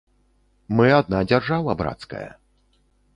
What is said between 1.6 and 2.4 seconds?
брацкая.